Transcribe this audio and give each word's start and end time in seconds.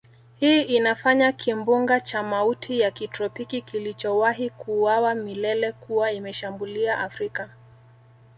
hii 0.35 0.61
inafanya 0.61 1.31
kimbunga 1.31 1.99
cha 1.99 2.23
mauti 2.23 2.79
ya 2.79 2.91
kitropiki 2.91 3.61
kilichowahi 3.61 4.49
kuuawa 4.49 5.15
milele 5.15 5.71
kuwa 5.71 6.11
imeshambulia 6.11 6.97
Afrika 6.99 7.49